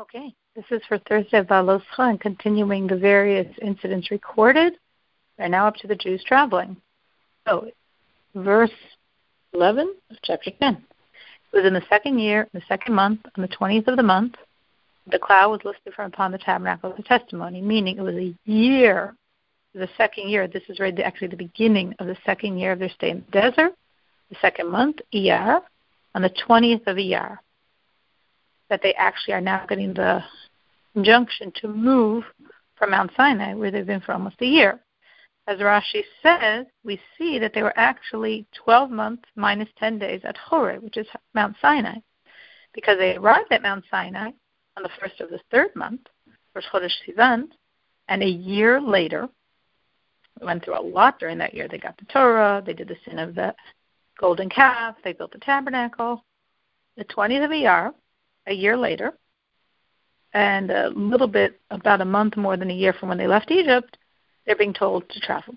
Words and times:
Okay, 0.00 0.32
this 0.54 0.64
is 0.70 0.80
for 0.86 0.98
Thursday 0.98 1.38
of 1.38 1.48
Baloscha 1.48 1.82
and 1.98 2.20
continuing 2.20 2.86
the 2.86 2.96
various 2.96 3.52
incidents 3.60 4.12
recorded. 4.12 4.74
We're 5.36 5.48
now 5.48 5.66
up 5.66 5.74
to 5.76 5.88
the 5.88 5.96
Jews 5.96 6.22
traveling. 6.24 6.76
So, 7.48 7.72
verse 8.32 8.70
11 9.54 9.92
of 10.08 10.16
chapter 10.22 10.52
10. 10.52 10.74
It 10.76 11.56
was 11.56 11.66
in 11.66 11.74
the 11.74 11.82
second 11.88 12.20
year, 12.20 12.46
the 12.54 12.62
second 12.68 12.94
month, 12.94 13.22
on 13.36 13.42
the 13.42 13.48
20th 13.48 13.88
of 13.88 13.96
the 13.96 14.04
month, 14.04 14.36
the 15.10 15.18
cloud 15.18 15.50
was 15.50 15.64
lifted 15.64 15.94
from 15.94 16.12
upon 16.12 16.30
the 16.30 16.38
tabernacle 16.38 16.92
of 16.92 16.96
the 16.96 17.02
testimony, 17.02 17.60
meaning 17.60 17.98
it 17.98 18.02
was 18.02 18.14
a 18.14 18.32
year, 18.44 19.16
the 19.74 19.88
second 19.96 20.28
year. 20.28 20.46
This 20.46 20.62
is 20.68 20.78
right, 20.78 20.96
actually 21.00 21.28
the 21.28 21.36
beginning 21.36 21.96
of 21.98 22.06
the 22.06 22.16
second 22.24 22.58
year 22.58 22.70
of 22.70 22.78
their 22.78 22.90
stay 22.90 23.10
in 23.10 23.24
the 23.32 23.40
desert, 23.40 23.74
the 24.30 24.36
second 24.40 24.70
month, 24.70 24.98
Iyar, 25.12 25.60
on 26.14 26.22
the 26.22 26.30
20th 26.30 26.86
of 26.86 26.98
Iyar 26.98 27.38
that 28.70 28.80
they 28.82 28.94
actually 28.94 29.34
are 29.34 29.40
now 29.40 29.64
getting 29.66 29.94
the 29.94 30.22
injunction 30.94 31.52
to 31.60 31.68
move 31.68 32.24
from 32.76 32.90
Mount 32.90 33.10
Sinai, 33.16 33.54
where 33.54 33.70
they've 33.70 33.86
been 33.86 34.00
for 34.00 34.12
almost 34.12 34.40
a 34.40 34.46
year. 34.46 34.80
As 35.46 35.58
Rashi 35.58 36.02
says, 36.22 36.66
we 36.84 37.00
see 37.16 37.38
that 37.38 37.54
they 37.54 37.62
were 37.62 37.78
actually 37.78 38.46
12 38.64 38.90
months 38.90 39.24
minus 39.34 39.68
10 39.78 39.98
days 39.98 40.20
at 40.24 40.36
Horeb, 40.36 40.82
which 40.82 40.98
is 40.98 41.06
Mount 41.34 41.56
Sinai, 41.60 41.96
because 42.74 42.98
they 42.98 43.16
arrived 43.16 43.50
at 43.50 43.62
Mount 43.62 43.84
Sinai 43.90 44.30
on 44.76 44.82
the 44.82 44.90
first 45.00 45.20
of 45.20 45.30
the 45.30 45.40
third 45.50 45.74
month, 45.74 46.02
Rosh 46.54 46.64
Chodesh 46.72 46.92
Sivan, 47.06 47.48
and 48.08 48.22
a 48.22 48.28
year 48.28 48.80
later, 48.80 49.28
we 50.38 50.46
went 50.46 50.64
through 50.64 50.78
a 50.78 50.82
lot 50.82 51.18
during 51.18 51.38
that 51.38 51.54
year. 51.54 51.66
They 51.68 51.78
got 51.78 51.96
the 51.98 52.04
Torah, 52.06 52.62
they 52.64 52.74
did 52.74 52.88
the 52.88 52.96
sin 53.04 53.18
of 53.18 53.34
the 53.34 53.54
golden 54.20 54.48
calf, 54.48 54.96
they 55.02 55.12
built 55.12 55.32
the 55.32 55.38
tabernacle. 55.38 56.24
The 56.96 57.04
20th 57.04 57.44
of 57.44 57.50
Iyar, 57.50 57.94
a 58.48 58.54
year 58.54 58.76
later, 58.76 59.12
and 60.32 60.70
a 60.70 60.90
little 60.90 61.28
bit, 61.28 61.60
about 61.70 62.00
a 62.00 62.04
month 62.04 62.36
more 62.36 62.56
than 62.56 62.70
a 62.70 62.74
year 62.74 62.92
from 62.92 63.08
when 63.08 63.18
they 63.18 63.26
left 63.26 63.50
Egypt, 63.50 63.96
they're 64.46 64.56
being 64.56 64.74
told 64.74 65.08
to 65.10 65.20
travel. 65.20 65.54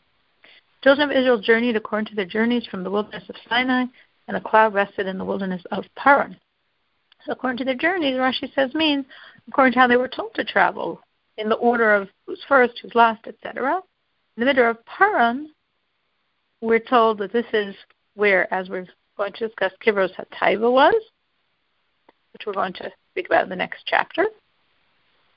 Children 0.83 1.09
of 1.09 1.15
Israel 1.15 1.41
journeyed 1.41 1.75
according 1.75 2.07
to 2.07 2.15
their 2.15 2.25
journeys 2.25 2.65
from 2.67 2.83
the 2.83 2.91
wilderness 2.91 3.23
of 3.29 3.35
Sinai, 3.47 3.85
and 4.27 4.37
a 4.37 4.41
cloud 4.41 4.73
rested 4.73 5.07
in 5.07 5.17
the 5.17 5.25
wilderness 5.25 5.61
of 5.71 5.85
Paran. 5.95 6.37
So 7.25 7.33
according 7.33 7.57
to 7.57 7.65
their 7.65 7.75
journeys, 7.75 8.15
Rashi 8.15 8.53
says 8.53 8.73
means 8.73 9.05
according 9.47 9.73
to 9.73 9.79
how 9.79 9.87
they 9.87 9.97
were 9.97 10.07
told 10.07 10.33
to 10.35 10.43
travel, 10.43 11.01
in 11.37 11.49
the 11.49 11.55
order 11.55 11.93
of 11.93 12.09
who's 12.25 12.43
first, 12.47 12.79
who's 12.81 12.95
last, 12.95 13.25
etc. 13.27 13.81
In 14.37 14.41
the 14.41 14.45
middle 14.45 14.69
of 14.69 14.85
Paran, 14.85 15.49
we're 16.61 16.79
told 16.79 17.17
that 17.19 17.33
this 17.33 17.45
is 17.53 17.75
where, 18.15 18.51
as 18.53 18.69
we're 18.69 18.87
going 19.17 19.33
to 19.33 19.47
discuss, 19.47 19.71
Kibros 19.85 20.11
Hataiva 20.15 20.71
was, 20.71 20.95
which 22.33 22.43
we're 22.45 22.53
going 22.53 22.73
to 22.73 22.91
speak 23.11 23.27
about 23.27 23.43
in 23.43 23.49
the 23.49 23.55
next 23.55 23.83
chapter. 23.85 24.25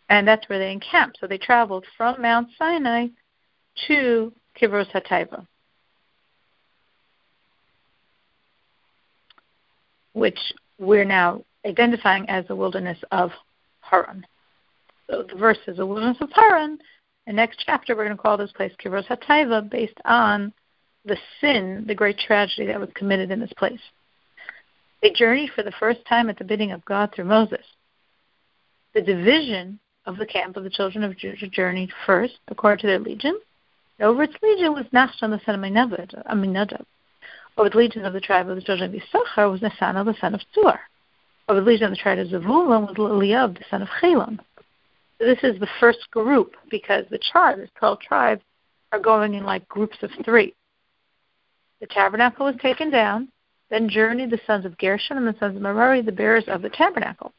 And 0.08 0.28
that's 0.28 0.48
where 0.48 0.58
they 0.58 0.72
encamped. 0.72 1.18
So 1.20 1.26
they 1.26 1.38
traveled 1.38 1.84
from 1.96 2.20
Mount 2.20 2.48
Sinai 2.58 3.08
to 3.88 4.32
Kibros 4.60 4.90
Hataiva, 4.92 5.46
which 10.12 10.38
we're 10.78 11.04
now 11.04 11.44
identifying 11.66 12.28
as 12.28 12.46
the 12.46 12.56
wilderness 12.56 12.98
of 13.10 13.30
Paran. 13.82 14.26
So 15.10 15.24
the 15.28 15.36
verse 15.36 15.58
is 15.66 15.78
the 15.78 15.86
wilderness 15.86 16.18
of 16.20 16.30
Paran. 16.30 16.78
And 17.26 17.36
next 17.36 17.62
chapter, 17.64 17.96
we're 17.96 18.04
going 18.04 18.16
to 18.16 18.22
call 18.22 18.36
this 18.36 18.52
place 18.52 18.72
Kibros 18.82 19.06
Hataiva 19.06 19.68
based 19.70 19.98
on 20.04 20.52
the 21.04 21.16
sin, 21.40 21.84
the 21.86 21.94
great 21.94 22.18
tragedy 22.18 22.66
that 22.66 22.80
was 22.80 22.90
committed 22.94 23.30
in 23.30 23.40
this 23.40 23.52
place. 23.56 23.80
They 25.04 25.10
journeyed 25.10 25.50
for 25.54 25.62
the 25.62 25.70
first 25.78 26.00
time 26.06 26.30
at 26.30 26.38
the 26.38 26.44
bidding 26.44 26.72
of 26.72 26.82
God 26.86 27.12
through 27.12 27.26
Moses. 27.26 27.60
The 28.94 29.02
division 29.02 29.78
of 30.06 30.16
the 30.16 30.24
camp 30.24 30.56
of 30.56 30.64
the 30.64 30.70
children 30.70 31.04
of 31.04 31.18
Judah 31.18 31.46
journeyed 31.46 31.90
first, 32.06 32.38
according 32.48 32.80
to 32.80 32.86
their 32.86 32.98
legion. 32.98 33.38
Over 34.00 34.22
its 34.22 34.34
legion 34.42 34.72
was 34.72 34.86
Nachshon 34.94 35.28
the 35.28 35.42
son 35.44 35.56
of 35.56 36.16
Aminadab. 36.30 36.80
Uh, 36.80 37.60
over 37.60 37.68
the 37.68 37.76
legion 37.76 38.06
of 38.06 38.14
the 38.14 38.20
tribe 38.20 38.48
of 38.48 38.56
the 38.56 38.62
children 38.62 38.88
of 38.88 38.98
Issachar 38.98 39.50
was 39.50 39.60
Nasana 39.60 40.06
the 40.06 40.16
son 40.22 40.34
of 40.34 40.40
Tzuar. 40.56 40.78
Over 41.50 41.60
the 41.60 41.66
legion 41.66 41.84
of 41.84 41.90
the 41.90 41.98
tribe 41.98 42.18
of 42.20 42.28
Zevulun 42.28 42.86
was 42.88 42.96
Eliab 42.96 43.58
the 43.58 43.64
son 43.70 43.82
of 43.82 43.88
Chelon. 44.00 44.38
So 45.18 45.26
this 45.26 45.40
is 45.42 45.60
the 45.60 45.68
first 45.80 46.10
group 46.12 46.54
because 46.70 47.04
the 47.10 47.18
tribe, 47.18 47.58
the 47.58 47.68
12 47.78 48.00
tribes, 48.00 48.42
are 48.90 49.00
going 49.00 49.34
in 49.34 49.44
like 49.44 49.68
groups 49.68 49.98
of 50.00 50.10
three. 50.24 50.54
The 51.82 51.88
tabernacle 51.88 52.46
was 52.46 52.56
taken 52.62 52.88
down. 52.88 53.28
Then 53.70 53.88
journeyed 53.88 54.30
the 54.30 54.40
sons 54.46 54.64
of 54.64 54.78
Gershon 54.78 55.16
and 55.16 55.26
the 55.26 55.38
sons 55.38 55.56
of 55.56 55.62
Merari, 55.62 56.02
the 56.02 56.12
bearers 56.12 56.44
of 56.48 56.62
the 56.62 56.68
tabernacle. 56.70 57.32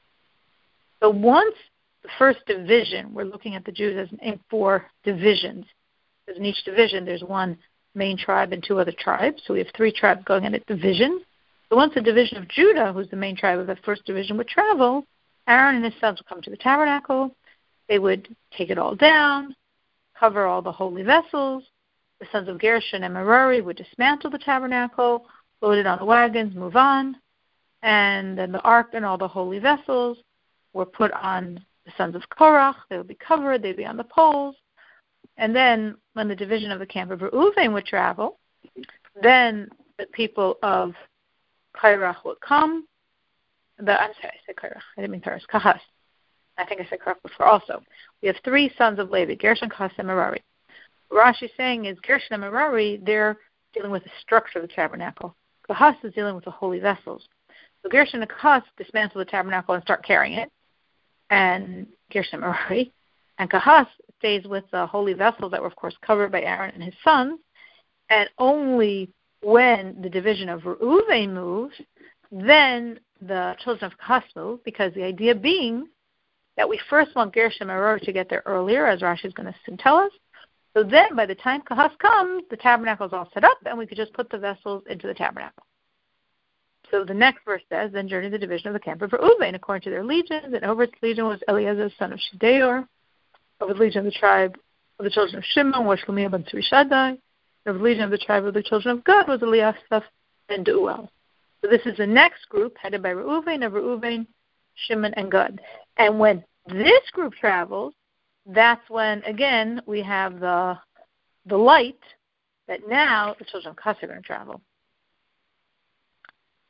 So 0.99 1.09
once 1.09 1.55
the 2.03 2.09
first 2.17 2.39
division, 2.47 3.13
we're 3.13 3.25
looking 3.25 3.55
at 3.55 3.65
the 3.65 3.71
Jews 3.71 3.97
as 3.97 4.19
in 4.21 4.39
four 4.49 4.85
divisions. 5.03 5.65
Because 6.25 6.39
in 6.39 6.45
each 6.45 6.63
division, 6.63 7.05
there's 7.05 7.23
one 7.23 7.57
main 7.93 8.17
tribe 8.17 8.51
and 8.51 8.63
two 8.63 8.79
other 8.79 8.93
tribes. 8.97 9.41
So 9.45 9.53
we 9.53 9.59
have 9.59 9.69
three 9.75 9.91
tribes 9.91 10.23
going 10.25 10.43
in 10.43 10.55
a 10.55 10.59
division. 10.61 11.21
So 11.69 11.75
once 11.75 11.93
the 11.93 12.01
division 12.01 12.37
of 12.37 12.47
Judah, 12.47 12.91
who's 12.93 13.09
the 13.09 13.15
main 13.15 13.35
tribe 13.35 13.59
of 13.59 13.67
the 13.67 13.77
first 13.85 14.05
division, 14.05 14.37
would 14.37 14.47
travel, 14.47 15.05
Aaron 15.47 15.75
and 15.75 15.85
his 15.85 15.93
sons 15.99 16.19
would 16.19 16.27
come 16.27 16.41
to 16.41 16.49
the 16.49 16.57
tabernacle. 16.57 17.35
They 17.87 17.99
would 17.99 18.35
take 18.57 18.69
it 18.69 18.77
all 18.77 18.95
down, 18.95 19.55
cover 20.19 20.45
all 20.45 20.61
the 20.61 20.71
holy 20.71 21.03
vessels. 21.03 21.63
The 22.19 22.27
sons 22.31 22.47
of 22.47 22.59
Gershon 22.59 23.03
and 23.03 23.13
Merari 23.13 23.61
would 23.61 23.77
dismantle 23.77 24.31
the 24.31 24.39
tabernacle, 24.39 25.25
loaded 25.65 25.87
on 25.87 25.97
the 25.97 26.05
wagons, 26.05 26.55
move 26.55 26.75
on. 26.75 27.17
And 27.81 28.37
then 28.37 28.51
the 28.51 28.61
ark 28.61 28.89
and 28.93 29.03
all 29.03 29.17
the 29.17 29.27
holy 29.27 29.59
vessels 29.59 30.17
were 30.73 30.85
put 30.85 31.11
on 31.11 31.59
the 31.85 31.91
sons 31.97 32.15
of 32.15 32.21
Korach. 32.29 32.75
They 32.89 32.97
would 32.97 33.07
be 33.07 33.15
covered, 33.15 33.61
they'd 33.61 33.77
be 33.77 33.85
on 33.85 33.97
the 33.97 34.03
poles. 34.03 34.55
And 35.37 35.55
then 35.55 35.95
when 36.13 36.27
the 36.27 36.35
division 36.35 36.71
of 36.71 36.79
the 36.79 36.85
camp 36.85 37.11
of 37.11 37.19
Reuven 37.19 37.73
would 37.73 37.85
travel, 37.85 38.39
then 39.21 39.67
the 39.97 40.05
people 40.13 40.57
of 40.61 40.93
Kairach 41.75 42.23
would 42.25 42.39
come. 42.41 42.87
The, 43.77 43.99
I'm 43.99 44.11
sorry, 44.21 44.33
I 44.33 44.45
said 44.45 44.55
Kairach. 44.55 44.81
I 44.97 45.01
didn't 45.01 45.11
mean 45.11 45.21
Kairach. 45.21 45.41
Kahas. 45.51 45.79
I 46.57 46.65
think 46.65 46.79
I 46.79 46.87
said 46.89 46.99
Kairach 46.99 47.21
before 47.23 47.47
also. 47.47 47.81
We 48.21 48.27
have 48.27 48.37
three 48.43 48.71
sons 48.77 48.99
of 48.99 49.09
Levi, 49.09 49.35
Gershon, 49.35 49.69
Kahas, 49.69 49.91
and 49.97 50.07
Merari. 50.07 50.43
What 51.09 51.25
Rashi's 51.25 51.51
saying 51.57 51.85
is 51.85 51.97
Gershon 52.07 52.33
and 52.33 52.41
Merari, 52.41 53.01
they're 53.03 53.37
dealing 53.73 53.91
with 53.91 54.03
the 54.03 54.09
structure 54.21 54.59
of 54.59 54.67
the 54.67 54.73
tabernacle. 54.73 55.35
Kahas 55.69 55.95
is 56.03 56.13
dealing 56.13 56.35
with 56.35 56.45
the 56.45 56.51
holy 56.51 56.79
vessels. 56.79 57.27
So 57.81 57.89
Gershon 57.89 58.21
and 58.21 58.29
Kahas 58.29 58.63
dismantle 58.77 59.19
the 59.19 59.25
tabernacle 59.25 59.75
and 59.75 59.83
start 59.83 60.05
carrying 60.05 60.37
it, 60.37 60.51
and 61.29 61.87
Gershon 62.11 62.39
Merari, 62.39 62.91
and 63.37 63.49
Kahas 63.49 63.87
stays 64.19 64.45
with 64.45 64.63
the 64.71 64.85
holy 64.87 65.13
vessels 65.13 65.51
that 65.51 65.61
were, 65.61 65.67
of 65.67 65.75
course, 65.75 65.95
covered 66.01 66.31
by 66.31 66.41
Aaron 66.41 66.71
and 66.73 66.83
his 66.83 66.93
sons, 67.03 67.39
and 68.09 68.29
only 68.37 69.09
when 69.41 70.01
the 70.01 70.09
division 70.09 70.49
of 70.49 70.61
Reuven 70.61 71.33
moves, 71.33 71.75
then 72.31 72.99
the 73.21 73.55
children 73.63 73.91
of 73.91 73.97
Kahas 73.99 74.23
move, 74.35 74.63
because 74.63 74.93
the 74.93 75.03
idea 75.03 75.35
being 75.35 75.87
that 76.57 76.67
we 76.67 76.79
first 76.89 77.15
want 77.15 77.33
Gershon 77.33 77.63
and 77.63 77.69
Merari 77.69 77.99
to 78.01 78.13
get 78.13 78.29
there 78.29 78.43
earlier, 78.45 78.87
as 78.87 79.01
Rashi 79.01 79.25
is 79.25 79.33
going 79.33 79.51
to 79.51 79.55
soon 79.65 79.77
tell 79.77 79.97
us, 79.97 80.11
so 80.75 80.83
then, 80.83 81.15
by 81.15 81.25
the 81.25 81.35
time 81.35 81.61
Kahas 81.61 81.97
comes, 81.99 82.43
the 82.49 82.57
tabernacle 82.57 83.07
is 83.07 83.13
all 83.13 83.29
set 83.33 83.45
up, 83.45 83.57
and 83.65 83.77
we 83.77 83.87
could 83.87 83.97
just 83.97 84.13
put 84.13 84.29
the 84.29 84.37
vessels 84.37 84.83
into 84.89 85.07
the 85.07 85.13
tabernacle. 85.13 85.63
So 86.91 87.05
the 87.05 87.13
next 87.13 87.45
verse 87.45 87.61
says, 87.69 87.91
Then 87.93 88.09
journeyed 88.09 88.33
the 88.33 88.37
division 88.37 88.67
of 88.67 88.73
the 88.73 88.81
camp 88.81 89.01
of 89.01 89.13
Reuben, 89.13 89.55
according 89.55 89.83
to 89.83 89.89
their 89.89 90.03
legions, 90.03 90.53
and 90.53 90.65
over 90.65 90.83
its 90.83 90.93
legion 91.01 91.25
was 91.25 91.39
Elitzur, 91.47 91.91
son 91.97 92.11
of 92.11 92.19
Shedeur. 92.19 92.85
Over 93.61 93.73
the 93.73 93.79
legion 93.79 93.99
of 93.99 94.05
the 94.05 94.19
tribe 94.19 94.57
of 94.99 95.05
the 95.05 95.09
children 95.09 95.37
of 95.37 95.45
Shimon 95.45 95.85
was 95.85 95.99
Shlomiah 96.05 96.29
ben 96.29 96.43
Surishadai. 96.43 97.17
Over 97.65 97.77
the 97.77 97.83
legion 97.83 98.03
of 98.03 98.11
the 98.11 98.17
tribe 98.17 98.43
of 98.43 98.53
the 98.53 98.61
children 98.61 98.97
of 98.97 99.05
Gad 99.05 99.29
was 99.29 99.39
Eliasaph 99.39 100.03
and 100.49 100.65
Deuel. 100.65 101.07
So 101.61 101.69
this 101.69 101.85
is 101.85 101.97
the 101.97 102.05
next 102.05 102.49
group, 102.49 102.75
headed 102.77 103.01
by 103.01 103.09
Reuben, 103.11 103.63
of 103.63 103.73
Reuben, 103.73 104.27
Shimon, 104.75 105.13
and 105.15 105.31
Gad. 105.31 105.61
And 105.97 106.19
when 106.19 106.43
this 106.67 107.09
group 107.13 107.33
travels, 107.33 107.93
that's 108.45 108.87
when 108.89 109.23
again 109.23 109.81
we 109.85 110.01
have 110.01 110.39
the 110.39 110.77
the 111.45 111.57
light 111.57 111.99
that 112.67 112.87
now 112.87 113.35
the 113.37 113.45
children 113.45 113.71
of 113.71 113.75
Kahas 113.77 114.01
are 114.03 114.07
going 114.07 114.21
to 114.21 114.25
travel. 114.25 114.61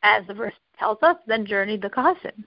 As 0.04 0.26
the 0.28 0.34
verse 0.34 0.54
tells 0.78 0.98
us, 1.02 1.16
then 1.26 1.46
journeyed 1.46 1.82
the 1.82 1.90
Kahasim, 1.90 2.44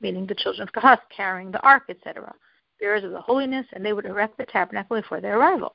meaning 0.00 0.26
the 0.26 0.34
children 0.34 0.66
of 0.66 0.72
Kahas 0.72 1.00
carrying 1.14 1.50
the 1.50 1.60
ark, 1.60 1.84
etc., 1.88 2.32
bearers 2.80 3.04
of 3.04 3.10
the 3.10 3.20
holiness, 3.20 3.66
and 3.72 3.84
they 3.84 3.92
would 3.92 4.06
erect 4.06 4.38
the 4.38 4.46
tabernacle 4.46 5.00
before 5.00 5.20
their 5.20 5.38
arrival. 5.38 5.74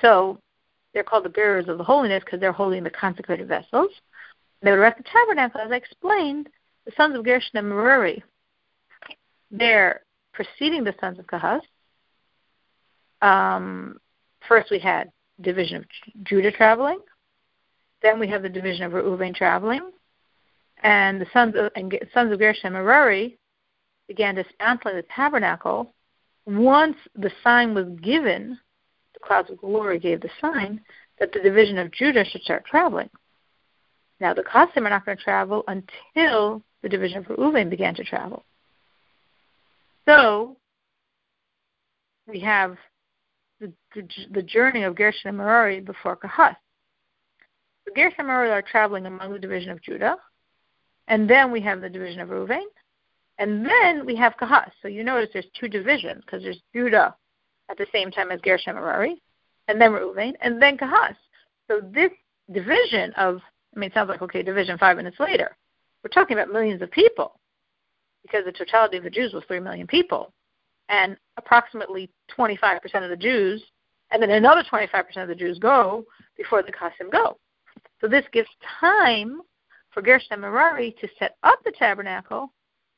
So 0.00 0.38
they're 0.92 1.04
called 1.04 1.24
the 1.24 1.30
bearers 1.30 1.68
of 1.68 1.78
the 1.78 1.84
holiness 1.84 2.22
because 2.24 2.40
they're 2.40 2.52
holding 2.52 2.84
the 2.84 2.90
consecrated 2.90 3.48
vessels. 3.48 3.90
They 4.62 4.70
would 4.70 4.78
erect 4.78 4.98
the 4.98 5.10
tabernacle, 5.12 5.60
as 5.60 5.72
I 5.72 5.76
explained. 5.76 6.48
The 6.86 6.92
sons 6.96 7.16
of 7.16 7.24
Gershon 7.24 7.56
and 7.56 7.68
Merari, 7.68 8.22
they're 9.50 10.03
preceding 10.34 10.84
the 10.84 10.94
sons 11.00 11.18
of 11.18 11.26
Kahas, 11.26 11.62
um, 13.22 13.98
first 14.46 14.70
we 14.70 14.78
had 14.78 15.10
division 15.40 15.78
of 15.78 15.84
Judah 16.24 16.52
traveling, 16.52 16.98
then 18.02 18.18
we 18.18 18.28
have 18.28 18.42
the 18.42 18.48
division 18.48 18.84
of 18.84 18.92
Reuven 18.92 19.34
traveling, 19.34 19.90
and 20.82 21.20
the 21.20 21.26
sons 21.32 21.54
of 21.56 21.70
and 21.74 21.96
sons 22.12 22.32
of 22.32 22.38
Gershon 22.38 22.66
and 22.66 22.74
Merari 22.74 23.38
began 24.06 24.34
dismantling 24.34 24.96
the 24.96 25.04
tabernacle, 25.14 25.94
once 26.46 26.96
the 27.14 27.30
sign 27.42 27.74
was 27.74 27.86
given, 28.02 28.58
the 29.14 29.20
clouds 29.20 29.50
of 29.50 29.58
glory 29.58 29.98
gave 29.98 30.20
the 30.20 30.30
sign 30.40 30.80
that 31.18 31.32
the 31.32 31.40
division 31.40 31.78
of 31.78 31.90
Judah 31.90 32.24
should 32.24 32.42
start 32.42 32.66
traveling. 32.66 33.08
Now 34.20 34.34
the 34.34 34.42
Kahasim 34.42 34.86
are 34.86 34.90
not 34.90 35.06
going 35.06 35.16
to 35.16 35.24
travel 35.24 35.64
until 35.68 36.62
the 36.82 36.88
division 36.88 37.18
of 37.18 37.24
Reuven 37.26 37.70
began 37.70 37.94
to 37.94 38.04
travel. 38.04 38.44
So 40.06 40.56
we 42.26 42.40
have 42.40 42.76
the, 43.60 43.72
the, 43.94 44.06
the 44.32 44.42
journey 44.42 44.82
of 44.82 44.94
Gershon 44.94 45.28
and 45.28 45.38
Merari 45.38 45.80
before 45.80 46.16
Kahath. 46.16 46.56
So 47.84 47.94
Gershon 47.94 48.20
and 48.20 48.28
Merari 48.28 48.50
are 48.50 48.62
traveling 48.62 49.06
among 49.06 49.32
the 49.32 49.38
division 49.38 49.70
of 49.70 49.82
Judah, 49.82 50.16
and 51.08 51.28
then 51.28 51.50
we 51.50 51.60
have 51.60 51.80
the 51.80 51.88
division 51.88 52.20
of 52.20 52.28
Reuven, 52.28 52.64
and 53.38 53.64
then 53.64 54.06
we 54.06 54.16
have 54.16 54.34
Kahath. 54.40 54.70
So 54.82 54.88
you 54.88 55.04
notice 55.04 55.30
there's 55.32 55.46
two 55.58 55.68
divisions 55.68 56.22
because 56.24 56.42
there's 56.42 56.60
Judah 56.74 57.14
at 57.70 57.78
the 57.78 57.86
same 57.92 58.10
time 58.10 58.30
as 58.30 58.40
Gershon 58.40 58.76
and 58.76 58.84
Merari, 58.84 59.22
and 59.68 59.80
then 59.80 59.92
Reuven, 59.92 60.34
and 60.40 60.60
then 60.60 60.76
Kahath. 60.76 61.16
So 61.68 61.80
this 61.92 62.10
division 62.52 63.12
of, 63.16 63.40
I 63.74 63.80
mean, 63.80 63.90
it 63.90 63.94
sounds 63.94 64.08
like, 64.08 64.22
okay, 64.22 64.42
division 64.42 64.76
five 64.78 64.96
minutes 64.96 65.18
later. 65.18 65.56
We're 66.02 66.10
talking 66.10 66.36
about 66.36 66.52
millions 66.52 66.82
of 66.82 66.90
people 66.90 67.40
because 68.24 68.44
the 68.44 68.52
totality 68.52 68.96
of 68.96 69.04
the 69.04 69.10
Jews 69.10 69.32
was 69.32 69.44
3 69.46 69.60
million 69.60 69.86
people. 69.86 70.32
And 70.88 71.16
approximately 71.36 72.10
25% 72.36 72.80
of 73.02 73.10
the 73.10 73.16
Jews, 73.16 73.62
and 74.10 74.22
then 74.22 74.30
another 74.30 74.64
25% 74.70 74.94
of 75.16 75.28
the 75.28 75.34
Jews 75.34 75.58
go 75.58 76.04
before 76.36 76.62
the 76.62 76.72
Kahasim 76.72 77.10
go. 77.10 77.38
So 78.00 78.08
this 78.08 78.24
gives 78.32 78.48
time 78.80 79.40
for 79.90 80.02
Gershon 80.02 80.40
Merari 80.40 80.94
to 81.00 81.08
set 81.18 81.36
up 81.42 81.58
the 81.64 81.72
tabernacle 81.72 82.52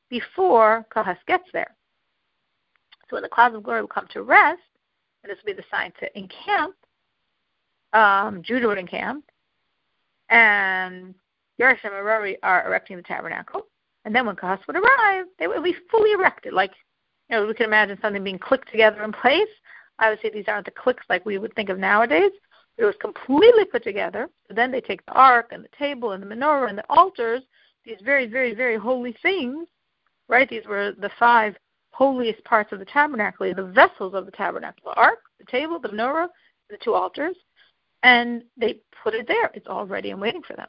before 0.09 0.87
Kohath 0.91 1.19
gets 1.27 1.45
there. 1.53 1.75
So 3.09 3.17
when 3.17 3.23
the 3.23 3.29
clouds 3.29 3.55
of 3.55 3.63
glory 3.63 3.83
will 3.83 3.89
come 3.89 4.09
to 4.13 4.23
rest, 4.23 4.61
and 5.23 5.31
this 5.31 5.39
will 5.45 5.55
be 5.55 5.61
the 5.61 5.67
sign 5.71 5.93
to 6.01 6.19
encamp, 6.19 6.75
um, 7.93 8.43
Judah 8.43 8.69
would 8.69 8.79
encamp, 8.79 9.25
and 10.29 11.15
Gershon 11.59 11.91
and 11.93 11.95
Merari 11.95 12.37
are 12.43 12.67
erecting 12.67 12.97
the 12.97 13.03
tabernacle. 13.03 13.67
And 14.07 14.15
then 14.15 14.25
when 14.25 14.37
Kohath 14.37 14.67
would 14.69 14.77
arrive, 14.77 15.27
they 15.39 15.49
would 15.49 15.65
be 15.65 15.75
fully 15.91 16.13
erected. 16.13 16.53
Like, 16.53 16.71
you 17.29 17.37
know, 17.37 17.45
we 17.45 17.55
can 17.55 17.67
imagine 17.67 17.99
something 18.01 18.23
being 18.23 18.39
clicked 18.39 18.71
together 18.71 19.03
in 19.03 19.13
place. 19.13 19.49
Say 20.01 20.31
these 20.33 20.45
aren't 20.47 20.65
the 20.65 20.71
clicks 20.71 21.05
like 21.09 21.27
we 21.27 21.39
would 21.39 21.53
think 21.55 21.71
of 21.71 21.79
nowadays. 21.79 22.31
It 22.79 22.85
was 22.85 22.95
completely 23.01 23.65
put 23.65 23.83
together. 23.83 24.29
So 24.47 24.55
then 24.55 24.71
they 24.71 24.81
take 24.81 25.05
the 25.07 25.13
ark 25.13 25.49
and 25.51 25.65
the 25.65 25.77
table 25.77 26.13
and 26.13 26.23
the 26.23 26.27
menorah 26.27 26.69
and 26.69 26.79
the 26.79 26.85
altars, 26.89 27.43
these 27.85 27.97
very, 28.05 28.27
very, 28.27 28.55
very 28.55 28.77
holy 28.77 29.17
things, 29.23 29.67
right? 30.29 30.49
These 30.49 30.67
were 30.67 30.93
the 30.93 31.11
five 31.19 31.57
holiest 31.91 32.45
parts 32.45 32.73
of 32.73 32.79
the 32.79 32.85
tabernacle, 32.85 33.53
the 33.55 33.65
vessels 33.65 34.15
of 34.15 34.25
the 34.25 34.33
tabernacle 34.33 34.93
the 34.93 35.01
ark, 35.01 35.19
the 35.41 35.47
table, 35.47 35.81
the 35.81 35.89
menorah, 35.89 36.29
the 36.71 36.77
two 36.77 36.95
altars. 36.95 37.37
And 38.05 38.45
they 38.57 38.79
put 39.03 39.15
it 39.15 39.27
there. 39.27 39.51
It's 39.55 39.67
all 39.67 39.85
ready 39.85 40.11
and 40.13 40.21
waiting 40.21 40.43
for 40.43 40.55
them. 40.55 40.69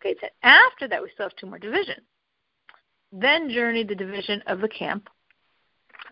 Okay, 0.00 0.10
it 0.10 0.18
said 0.20 0.30
after 0.42 0.86
that 0.88 1.02
we 1.02 1.10
still 1.12 1.26
have 1.26 1.36
two 1.36 1.46
more 1.46 1.58
divisions. 1.58 2.06
Then 3.10 3.50
journeyed 3.50 3.88
the 3.88 3.94
division 3.94 4.42
of 4.46 4.60
the 4.60 4.68
camp 4.68 5.08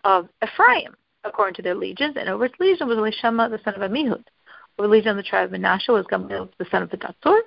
of 0.04 0.28
Ephraim, 0.42 0.96
according 1.24 1.54
to 1.54 1.62
their 1.62 1.74
legions, 1.74 2.16
and 2.18 2.28
over 2.28 2.46
its 2.46 2.54
legion 2.58 2.88
was 2.88 2.96
Elishama, 2.96 3.50
the 3.50 3.60
son 3.64 3.74
of 3.74 3.90
Amihud. 3.90 4.24
Over 4.78 4.88
the 4.88 4.92
legion 4.92 5.10
of 5.10 5.16
the 5.16 5.22
tribe 5.22 5.52
of 5.52 5.60
Menashe 5.60 5.88
was 5.88 6.06
Gamaliel, 6.08 6.50
the 6.58 6.66
son 6.70 6.82
of 6.82 6.90
Pedassur. 6.90 7.40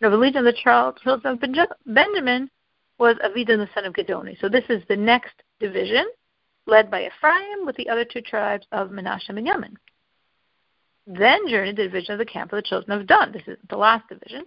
And 0.00 0.06
over 0.06 0.16
the 0.16 0.22
legion 0.22 0.38
of 0.38 0.44
the 0.44 0.92
children 1.02 1.38
of 1.40 1.68
Benjamin 1.86 2.50
was 2.98 3.16
Avidan, 3.24 3.58
the 3.58 3.68
son 3.74 3.84
of 3.84 3.94
Gedoni. 3.94 4.36
So 4.40 4.48
this 4.48 4.64
is 4.68 4.82
the 4.88 4.96
next 4.96 5.34
division, 5.60 6.06
led 6.66 6.90
by 6.90 7.06
Ephraim, 7.06 7.66
with 7.66 7.76
the 7.76 7.88
other 7.88 8.04
two 8.04 8.20
tribes 8.20 8.66
of 8.72 8.90
Menashe 8.90 9.28
and 9.28 9.36
Benjamin. 9.36 9.76
Then 11.06 11.48
journeyed 11.48 11.76
the 11.76 11.84
division 11.84 12.12
of 12.12 12.18
the 12.18 12.24
camp 12.24 12.52
of 12.52 12.56
the 12.56 12.62
children 12.62 12.98
of 12.98 13.06
Dan. 13.06 13.32
This 13.32 13.42
is 13.46 13.58
the 13.68 13.76
last 13.76 14.08
division. 14.08 14.44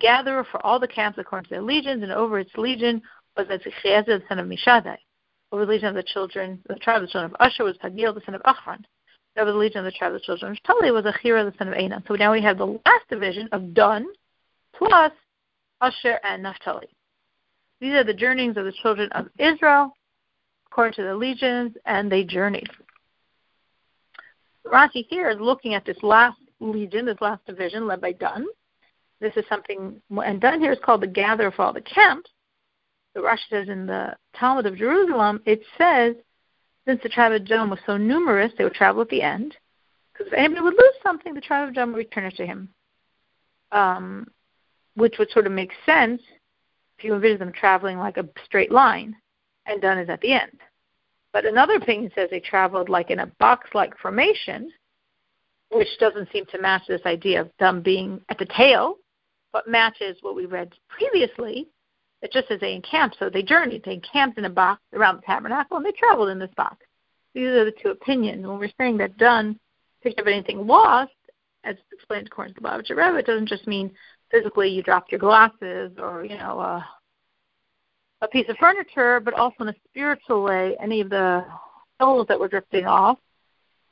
Gatherer 0.00 0.44
for 0.50 0.64
all 0.64 0.78
the 0.78 0.88
camps 0.88 1.18
according 1.18 1.44
to 1.44 1.50
their 1.50 1.62
legions, 1.62 2.02
and 2.02 2.12
over 2.12 2.38
its 2.38 2.50
legion 2.56 3.02
was 3.36 3.46
Ezechiel, 3.46 4.06
the 4.06 4.22
son 4.28 4.38
of 4.38 4.46
Mishadai. 4.46 4.96
Over 5.50 5.66
the 5.66 5.72
legion 5.72 5.88
of 5.88 5.94
the 5.94 6.02
children, 6.02 6.62
the 6.68 6.76
tribe 6.76 7.02
of 7.02 7.08
the 7.08 7.12
children 7.12 7.30
of 7.30 7.36
Asher 7.40 7.64
was 7.64 7.76
Pagiel, 7.76 8.14
the 8.14 8.22
son 8.24 8.34
of 8.34 8.42
Achran. 8.42 8.82
Over 9.36 9.52
the 9.52 9.58
legion 9.58 9.78
of 9.78 9.84
the 9.84 9.92
tribe 9.92 10.14
of 10.14 10.20
the 10.20 10.24
children 10.24 10.52
of 10.52 10.62
Tali 10.62 10.90
was 10.90 11.04
Achira, 11.04 11.50
the 11.50 11.56
son 11.58 11.68
of 11.68 11.74
Anan. 11.74 12.02
So 12.06 12.14
now 12.14 12.32
we 12.32 12.42
have 12.42 12.58
the 12.58 12.66
last 12.66 13.08
division 13.10 13.48
of 13.52 13.74
Dan 13.74 14.06
plus 14.74 15.12
Asher 15.80 16.18
and 16.24 16.42
Naphtali. 16.42 16.88
These 17.80 17.94
are 17.94 18.04
the 18.04 18.14
journeyings 18.14 18.56
of 18.56 18.64
the 18.64 18.72
children 18.72 19.10
of 19.12 19.28
Israel 19.38 19.92
according 20.72 20.94
to 20.94 21.02
the 21.02 21.14
legions, 21.14 21.76
and 21.84 22.10
they 22.10 22.24
journeyed. 22.24 22.70
Rashi 24.64 25.04
here 25.10 25.28
is 25.28 25.36
looking 25.38 25.74
at 25.74 25.84
this 25.84 26.02
last 26.02 26.38
legion, 26.60 27.04
this 27.04 27.20
last 27.20 27.44
division 27.44 27.86
led 27.86 28.00
by 28.00 28.12
Dan. 28.12 28.46
This 29.22 29.36
is 29.36 29.44
something, 29.48 30.02
and 30.10 30.40
Dan 30.40 30.60
here 30.60 30.72
is 30.72 30.80
called 30.84 31.00
the 31.00 31.06
gatherer 31.06 31.46
of 31.46 31.60
all 31.60 31.72
the 31.72 31.80
camps. 31.80 32.28
The 33.14 33.20
Rashi 33.20 33.48
says 33.48 33.68
in 33.68 33.86
the 33.86 34.16
Talmud 34.34 34.66
of 34.66 34.76
Jerusalem, 34.76 35.40
it 35.46 35.62
says, 35.78 36.16
since 36.86 37.00
the 37.04 37.08
tribe 37.08 37.30
of 37.30 37.44
Judah 37.44 37.66
was 37.66 37.78
so 37.86 37.96
numerous, 37.96 38.52
they 38.58 38.64
would 38.64 38.74
travel 38.74 39.02
at 39.02 39.08
the 39.10 39.22
end. 39.22 39.56
Because 40.12 40.26
if 40.26 40.36
anybody 40.36 40.62
would 40.62 40.74
lose 40.74 40.94
something, 41.04 41.34
the 41.34 41.40
tribe 41.40 41.68
of 41.68 41.74
Judah 41.74 41.86
would 41.86 41.96
return 41.96 42.24
it 42.24 42.34
to 42.36 42.46
him. 42.46 42.68
Um, 43.70 44.26
which 44.96 45.14
would 45.20 45.30
sort 45.30 45.46
of 45.46 45.52
make 45.52 45.70
sense 45.86 46.20
if 46.98 47.04
you 47.04 47.14
envision 47.14 47.38
them 47.38 47.52
traveling 47.52 47.98
like 47.98 48.16
a 48.16 48.28
straight 48.44 48.72
line, 48.72 49.14
and 49.66 49.80
Dan 49.80 49.98
is 49.98 50.08
at 50.08 50.20
the 50.20 50.32
end. 50.32 50.58
But 51.32 51.46
another 51.46 51.76
opinion 51.76 52.10
says 52.14 52.28
they 52.30 52.40
traveled 52.40 52.88
like 52.88 53.10
in 53.10 53.20
a 53.20 53.32
box-like 53.38 53.96
formation, 53.98 54.72
which 55.70 55.88
doesn't 56.00 56.30
seem 56.32 56.44
to 56.46 56.60
match 56.60 56.82
this 56.88 57.00
idea 57.06 57.42
of 57.42 57.50
them 57.60 57.82
being 57.82 58.20
at 58.28 58.38
the 58.38 58.46
tail, 58.46 58.96
but 59.52 59.68
matches 59.68 60.16
what 60.22 60.34
we 60.34 60.46
read 60.46 60.72
previously. 60.88 61.68
It 62.22 62.32
just 62.32 62.48
says 62.48 62.60
they 62.60 62.74
encamped, 62.74 63.16
so 63.18 63.28
they 63.28 63.42
journeyed. 63.42 63.82
They 63.84 63.94
encamped 63.94 64.38
in 64.38 64.44
a 64.44 64.50
box 64.50 64.80
around 64.92 65.16
the 65.16 65.22
tabernacle, 65.22 65.76
and 65.76 65.84
they 65.84 65.92
traveled 65.92 66.28
in 66.28 66.38
this 66.38 66.54
box. 66.56 66.76
These 67.34 67.48
are 67.48 67.64
the 67.64 67.74
two 67.82 67.90
opinions. 67.90 68.46
When 68.46 68.58
we're 68.58 68.70
saying 68.78 68.98
that 68.98 69.16
Dan 69.16 69.58
picked 70.02 70.20
up 70.20 70.26
anything 70.26 70.66
lost, 70.66 71.12
as 71.64 71.76
explained 71.92 72.26
according 72.26 72.54
to 72.54 72.60
the 72.60 72.68
Lubavitcher 72.68 72.96
Rebbe, 72.96 73.18
it 73.18 73.26
doesn't 73.26 73.48
just 73.48 73.66
mean 73.66 73.90
physically 74.30 74.68
you 74.68 74.82
dropped 74.82 75.12
your 75.12 75.18
glasses 75.18 75.92
or 75.98 76.24
you 76.24 76.36
know 76.36 76.58
uh, 76.58 76.82
a 78.20 78.28
piece 78.28 78.48
of 78.48 78.56
furniture, 78.56 79.20
but 79.20 79.34
also 79.34 79.56
in 79.60 79.68
a 79.68 79.74
spiritual 79.88 80.42
way, 80.42 80.76
any 80.80 81.00
of 81.00 81.10
the 81.10 81.44
souls 82.00 82.26
that 82.28 82.38
were 82.38 82.48
drifting 82.48 82.86
off, 82.86 83.18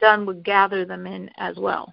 Dan 0.00 0.24
would 0.26 0.44
gather 0.44 0.84
them 0.84 1.06
in 1.06 1.30
as 1.36 1.56
well. 1.56 1.92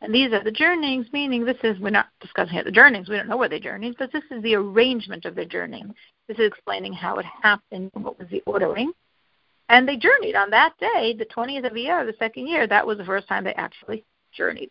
And 0.00 0.14
these 0.14 0.32
are 0.32 0.44
the 0.44 0.50
journeyings, 0.50 1.06
meaning 1.12 1.44
this 1.44 1.56
is, 1.62 1.78
we're 1.80 1.90
not 1.90 2.08
discussing 2.20 2.52
here 2.52 2.64
the 2.64 2.70
journeyings, 2.70 3.08
we 3.08 3.16
don't 3.16 3.28
know 3.28 3.36
where 3.36 3.48
they 3.48 3.60
journeyed, 3.60 3.96
but 3.98 4.12
this 4.12 4.24
is 4.30 4.42
the 4.42 4.54
arrangement 4.54 5.24
of 5.24 5.34
their 5.34 5.46
journeying. 5.46 5.94
This 6.28 6.38
is 6.38 6.48
explaining 6.48 6.92
how 6.92 7.16
it 7.16 7.26
happened, 7.42 7.90
what 7.94 8.18
was 8.18 8.28
the 8.30 8.42
ordering. 8.46 8.92
And 9.68 9.88
they 9.88 9.96
journeyed 9.96 10.36
on 10.36 10.50
that 10.50 10.74
day, 10.78 11.14
the 11.18 11.24
20th 11.24 11.66
of 11.66 11.74
the 11.74 11.80
year, 11.80 12.04
the 12.04 12.14
second 12.18 12.46
year. 12.46 12.66
That 12.66 12.86
was 12.86 12.98
the 12.98 13.04
first 13.04 13.26
time 13.26 13.44
they 13.44 13.54
actually 13.54 14.04
journeyed. 14.32 14.70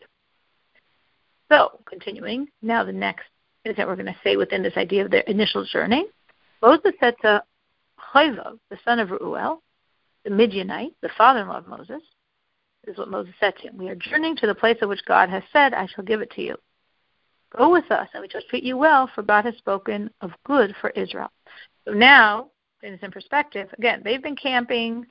So, 1.51 1.79
continuing, 1.86 2.48
now 2.62 2.84
the 2.84 2.94
next 2.94 3.25
is 3.65 3.75
that 3.75 3.88
we're 3.88 3.96
going 3.96 4.05
to 4.05 4.15
say 4.24 4.36
within 4.36 4.63
this 4.63 4.77
idea 4.77 5.03
of 5.03 5.12
their 5.12 5.22
initial 5.22 5.65
journey. 5.65 6.05
Moses 6.62 6.94
said 7.00 7.15
to 7.24 7.44
Chayvav, 8.13 8.60
the 8.70 8.77
son 8.86 9.00
of 9.00 9.10
Reuel, 9.10 9.62
the 10.24 10.29
Midianite, 10.29 10.94
the 11.01 11.10
father-in-law 11.17 11.58
of 11.58 11.67
Moses, 11.67 12.01
is 12.88 12.98
what 12.98 13.10
Moses 13.10 13.34
said 13.39 13.56
to 13.58 13.63
him. 13.63 13.77
We 13.77 13.89
are 13.89 13.96
journeying 13.96 14.38
to 14.38 14.48
the 14.48 14.56
place 14.56 14.77
of 14.82 14.89
which 14.89 15.06
God 15.06 15.30
has 15.30 15.44
said, 15.51 15.74
I 15.74 15.88
shall 15.88 16.04
give 16.04 16.22
it 16.22 16.32
to 16.32 16.42
you. 16.42 16.56
Go 17.56 17.72
with 17.72 17.89
us, 17.92 18.08
and 18.13 18.22
we 18.22 18.30
shall 18.30 18.42
treat 18.50 18.63
you 18.63 18.77
well, 18.77 19.10
for 19.13 19.24
God 19.24 19.46
has 19.46 19.56
spoken 19.58 20.10
of 20.22 20.32
good 20.46 20.75
for 20.82 20.89
Israel. 20.92 21.32
So 21.86 21.94
now, 21.94 22.50
in 22.84 22.92
this 22.92 23.01
in 23.01 23.12
perspective, 23.12 23.70
again, 23.77 24.01
they've 24.04 24.22
been 24.22 24.36
camping 24.36 25.06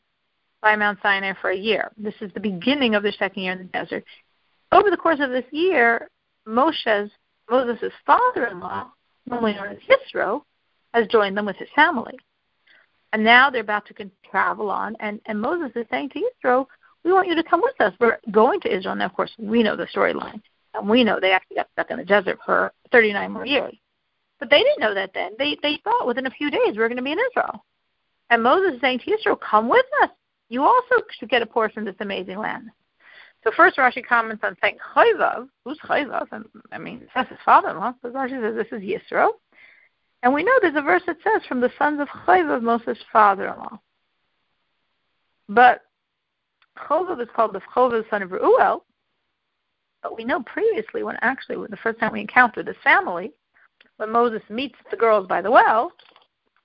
by 0.60 0.76
Mount 0.76 0.98
Sinai 1.02 1.32
for 1.40 1.50
a 1.50 1.56
year. 1.56 1.90
This 1.96 2.14
is 2.20 2.32
the 2.34 2.40
beginning 2.40 2.94
of 2.94 3.02
their 3.02 3.12
second 3.12 3.42
year 3.42 3.52
in 3.52 3.58
the 3.58 3.64
desert. 3.64 4.04
Over 4.72 4.90
the 4.90 4.96
course 4.96 5.20
of 5.20 5.30
this 5.30 5.44
year, 5.50 6.08
Moshe's 6.46 7.10
Moses' 7.50 7.92
father-in-law, 8.06 8.90
normally 9.26 9.54
known 9.54 9.68
as 9.68 9.78
Yisro, 9.88 10.42
has 10.92 11.06
joined 11.08 11.36
them 11.36 11.46
with 11.46 11.56
his 11.56 11.68
family. 11.74 12.14
And 13.12 13.22
now 13.22 13.50
they're 13.50 13.60
about 13.60 13.86
to 13.86 14.10
travel 14.30 14.70
on, 14.70 14.96
and, 15.00 15.20
and 15.26 15.40
Moses 15.40 15.70
is 15.76 15.86
saying 15.90 16.10
to 16.10 16.20
Yisro, 16.20 16.66
we 17.04 17.12
want 17.12 17.28
you 17.28 17.34
to 17.34 17.42
come 17.42 17.60
with 17.60 17.80
us. 17.80 17.92
We're 18.00 18.18
going 18.30 18.60
to 18.60 18.74
Israel. 18.74 18.94
Now, 18.96 19.06
of 19.06 19.14
course, 19.14 19.32
we 19.38 19.62
know 19.62 19.76
the 19.76 19.86
storyline. 19.86 20.40
And 20.74 20.88
we 20.88 21.04
know 21.04 21.20
they 21.20 21.32
actually 21.32 21.56
got 21.56 21.68
stuck 21.72 21.90
in 21.90 21.98
the 21.98 22.04
desert 22.04 22.38
for 22.44 22.72
39 22.90 23.30
more 23.30 23.46
years. 23.46 23.74
But 24.40 24.50
they 24.50 24.58
didn't 24.58 24.80
know 24.80 24.94
that 24.94 25.12
then. 25.14 25.32
They, 25.38 25.56
they 25.62 25.78
thought 25.84 26.06
within 26.06 26.26
a 26.26 26.30
few 26.30 26.50
days 26.50 26.72
we 26.72 26.78
we're 26.78 26.88
going 26.88 26.96
to 26.96 27.02
be 27.02 27.12
in 27.12 27.18
Israel. 27.30 27.64
And 28.30 28.42
Moses 28.42 28.74
is 28.74 28.80
saying 28.80 29.00
to 29.00 29.12
Israel, 29.12 29.36
come 29.36 29.68
with 29.68 29.86
us. 30.02 30.10
You 30.48 30.62
also 30.62 30.96
should 31.18 31.28
get 31.28 31.42
a 31.42 31.46
portion 31.46 31.80
of 31.80 31.84
this 31.84 32.00
amazing 32.00 32.38
land. 32.38 32.70
So 33.44 33.50
first 33.54 33.76
Rashi 33.76 34.04
comments 34.04 34.42
on 34.42 34.56
saying 34.62 34.78
Chayvav. 34.96 35.48
Who's 35.64 35.78
Chayvav? 35.84 36.26
I 36.72 36.78
mean, 36.78 37.06
that's 37.14 37.28
his 37.28 37.38
father-in-law. 37.44 37.94
So 38.02 38.10
Rashi 38.10 38.40
says 38.40 38.54
this 38.56 38.78
is 38.78 38.82
Yisro. 38.82 39.28
And 40.22 40.32
we 40.32 40.42
know 40.42 40.52
there's 40.62 40.76
a 40.76 40.82
verse 40.82 41.02
that 41.06 41.18
says, 41.22 41.42
from 41.46 41.60
the 41.60 41.70
sons 41.78 42.00
of 42.00 42.08
Chayv, 42.08 42.62
Moses' 42.62 42.98
father-in-law. 43.12 43.78
But 45.50 45.82
Chova 46.78 47.20
is 47.20 47.28
called 47.34 47.52
the 47.52 47.60
Chova, 47.74 48.08
son 48.10 48.22
of 48.22 48.32
Reuel. 48.32 48.84
But 50.02 50.16
we 50.16 50.24
know 50.24 50.42
previously, 50.42 51.02
when 51.02 51.16
actually, 51.22 51.56
when 51.56 51.70
the 51.70 51.78
first 51.78 51.98
time 51.98 52.12
we 52.12 52.20
encountered 52.20 52.66
this 52.66 52.76
family, 52.84 53.32
when 53.96 54.10
Moses 54.10 54.42
meets 54.50 54.78
the 54.90 54.96
girls 54.96 55.26
by 55.26 55.40
the 55.40 55.50
well, 55.50 55.92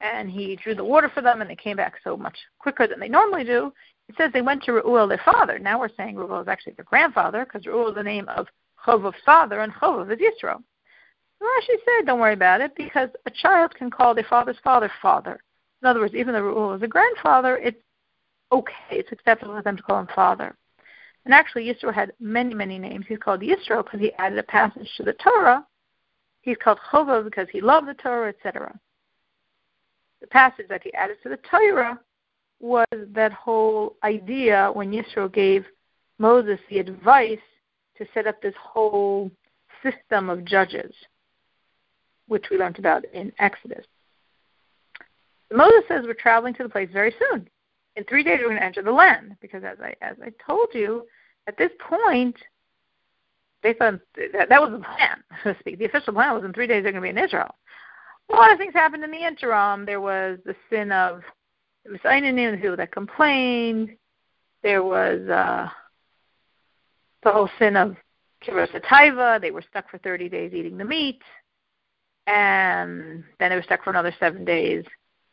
and 0.02 0.30
he 0.30 0.56
drew 0.56 0.76
the 0.76 0.84
water 0.84 1.10
for 1.14 1.22
them, 1.22 1.42
and 1.42 1.50
they 1.50 1.56
came 1.56 1.78
back 1.78 1.96
so 2.04 2.18
much 2.18 2.38
quicker 2.58 2.88
than 2.88 3.00
they 3.00 3.10
normally 3.10 3.44
do, 3.44 3.72
it 4.08 4.16
says 4.18 4.32
they 4.34 4.42
went 4.42 4.64
to 4.64 4.74
Reuel, 4.74 5.08
their 5.08 5.22
father. 5.24 5.60
Now 5.60 5.80
we're 5.80 5.90
saying 5.96 6.16
Reuel 6.16 6.42
is 6.42 6.48
actually 6.48 6.74
their 6.74 6.86
grandfather, 6.86 7.46
because 7.46 7.66
Reuel 7.66 7.90
is 7.90 7.96
the 7.96 8.04
name 8.04 8.28
of 8.30 8.48
Chovav's 8.86 9.16
father, 9.26 9.60
and 9.60 9.74
Chovav 9.74 10.12
is 10.12 10.20
Yisro. 10.20 10.62
Rashi 11.42 11.76
said, 11.86 12.06
don't 12.06 12.20
worry 12.20 12.34
about 12.34 12.62
it, 12.62 12.76
because 12.76 13.10
a 13.26 13.32
child 13.32 13.74
can 13.76 13.90
call 13.90 14.14
their 14.14 14.26
father's 14.30 14.58
father 14.64 14.92
father. 15.02 15.40
In 15.82 15.88
other 15.88 16.02
words, 16.02 16.16
even 16.16 16.34
though 16.34 16.42
Reuel 16.42 16.74
is 16.74 16.82
a 16.82 16.88
grandfather, 16.88 17.58
it's 17.58 17.80
okay. 18.52 18.74
It's 18.92 19.12
acceptable 19.12 19.56
for 19.56 19.62
them 19.62 19.78
to 19.78 19.84
call 19.84 20.00
him 20.00 20.08
father. 20.14 20.56
And 21.26 21.34
actually, 21.34 21.66
Yisro 21.66 21.94
had 21.94 22.14
many, 22.20 22.54
many 22.54 22.80
names. 22.80 23.06
He's 23.08 23.20
called 23.20 23.42
Yisro 23.42 23.84
because 23.84 24.00
he 24.00 24.14
added 24.14 24.40
a 24.40 24.44
passage 24.44 24.90
to 24.98 25.04
the 25.04 25.14
Torah. 25.14 25.66
He's 26.42 26.58
called 26.64 26.80
Chova 26.92 27.24
because 27.24 27.48
he 27.52 27.62
loved 27.62 27.88
the 27.88 27.94
Torah, 27.94 28.30
etc. 28.30 28.78
The 30.22 30.28
passage 30.28 30.68
that 30.70 30.84
he 30.84 30.94
added 30.94 31.18
to 31.24 31.30
the 31.30 31.40
Torah 31.50 32.00
was 32.60 32.88
that 32.92 33.32
whole 33.32 33.96
idea 34.04 34.70
when 34.74 34.92
Yisro 34.92 35.32
gave 35.32 35.66
Moses 36.18 36.60
the 36.70 36.80
advice 36.80 37.40
to 37.98 38.06
set 38.14 38.28
up 38.28 38.42
this 38.42 38.56
whole 38.62 39.32
system 39.84 40.30
of 40.30 40.46
judges, 40.46 40.94
which 42.28 42.46
we 42.50 42.58
learned 42.58 42.80
about 42.80 43.06
in 43.14 43.32
Exodus. 43.40 43.86
Moses 45.52 45.84
says 45.88 46.04
we're 46.06 46.14
traveling 46.14 46.54
to 46.56 46.64
the 46.64 46.70
place 46.70 46.90
very 46.92 47.14
soon. 47.20 47.50
In 48.00 48.06
three 48.06 48.24
days 48.24 48.38
we're 48.40 48.48
going 48.48 48.60
to 48.60 48.64
enter 48.64 48.82
the 48.82 48.94
land, 48.94 49.36
because 49.42 49.62
as 49.66 49.78
I 49.84 49.94
as 50.02 50.16
I 50.24 50.32
told 50.48 50.70
you, 50.74 51.06
at 51.48 51.58
this 51.58 51.72
point 51.82 52.38
they 53.62 53.74
thought 53.74 54.00
that, 54.16 54.48
that 54.48 54.62
was 54.62 54.72
the 54.72 54.80
plan, 54.80 55.22
so 55.44 55.52
to 55.52 55.60
speak. 55.60 55.80
The 55.80 55.86
official 55.86 56.14
plan 56.14 56.34
was 56.34 56.46
in 56.46 56.54
three 56.54 56.66
days 56.66 56.84
they're 56.84 56.94
going 56.94 57.04
to 57.04 57.14
be 57.14 57.18
in 57.20 57.22
Israel. 57.22 57.54
A 58.32 58.36
lot 58.36 58.54
of 58.54 58.58
things 58.58 58.74
happened 58.74 59.04
in 59.04 59.12
the 59.12 59.28
interim. 59.28 59.86
There 59.86 60.00
was 60.00 60.40
the 60.46 60.56
sin 60.70 60.94
of 60.94 61.24
the 61.84 61.92
Messiah 61.92 62.22
the 62.22 62.56
people 62.56 62.78
that 62.78 62.94
complained. 62.94 63.90
There 64.64 64.82
was 64.84 65.20
uh, 65.28 65.68
the 67.24 67.32
whole 67.34 67.50
sin 67.60 67.76
of 67.76 67.98
Kibros 68.48 69.42
They 69.42 69.52
were 69.52 69.64
stuck 69.70 69.90
for 69.92 69.98
30 69.98 70.30
days 70.30 70.54
eating 70.54 70.78
the 70.78 70.86
meat. 70.86 71.22
And 72.28 73.26
then 73.42 73.50
they 73.50 73.58
were 73.58 73.64
stuck 73.64 73.84
for 73.84 73.90
another 73.90 74.16
seven 74.22 74.46
days 74.46 74.86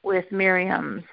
with 0.02 0.24
Miriam's 0.32 1.04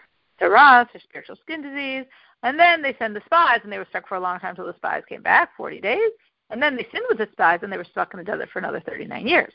tzaraas, 0.44 0.90
her 0.92 1.00
spiritual 1.00 1.36
skin 1.38 1.62
disease. 1.62 2.06
And 2.44 2.60
then 2.60 2.82
they 2.82 2.96
send 3.00 3.16
the 3.16 3.22
spies, 3.26 3.62
and 3.64 3.72
they 3.72 3.78
were 3.78 3.88
stuck 3.90 4.08
for 4.08 4.16
a 4.16 4.20
long 4.20 4.40
time 4.40 4.52
until 4.52 4.66
the 4.66 4.76
spies 4.76 5.04
came 5.08 5.22
back, 5.22 5.50
40 5.56 5.80
days. 5.80 6.12
And 6.50 6.62
then 6.62 6.76
they 6.76 6.86
sinned 6.92 7.06
with 7.10 7.18
the 7.18 7.30
spies, 7.32 7.60
and 7.64 7.72
they 7.72 7.78
were 7.78 7.86
stuck 7.86 8.14
in 8.14 8.18
the 8.18 8.24
desert 8.24 8.50
for 8.52 8.60
another 8.60 8.82
39 8.86 9.28
years. 9.28 9.54